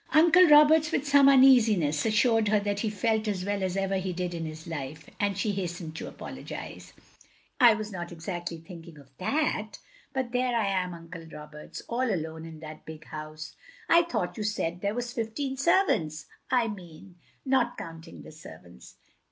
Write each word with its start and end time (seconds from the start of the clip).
Uncle 0.15 0.47
Roberts, 0.47 0.91
with 0.91 1.07
some 1.07 1.29
uneasiness, 1.29 2.07
assured 2.07 2.47
her 2.47 2.59
that 2.59 2.79
he 2.79 2.89
felt 2.89 3.27
as 3.27 3.45
well 3.45 3.61
as 3.61 3.77
ever 3.77 3.97
he 3.97 4.11
did 4.13 4.33
in 4.33 4.45
his 4.45 4.65
life, 4.65 5.07
and 5.19 5.37
she 5.37 5.51
hastened 5.51 5.95
to 5.95 6.07
apologise." 6.07 6.93
I 7.61 7.75
was 7.75 7.91
not 7.91 8.11
exactly 8.11 8.57
thinldng 8.57 8.99
of 8.99 9.15
that. 9.19 9.77
But 10.11 10.31
there 10.31 10.57
I 10.57 10.65
am. 10.69 10.95
Uncle 10.95 11.27
Roberts— 11.31 11.83
all 11.87 12.11
alone 12.11 12.45
in 12.47 12.61
that 12.61 12.83
big 12.83 13.05
house. 13.05 13.55
""I 13.89 14.01
thought 14.01 14.37
you 14.37 14.43
said 14.43 14.81
there 14.81 14.95
was 14.95 15.13
fifteen 15.13 15.55
servants." 15.55 16.25
"I 16.49 16.67
mean— 16.67 17.17
^not 17.47 17.77
counting 17.77 18.23
the 18.23 18.31
servants." 18.31 18.95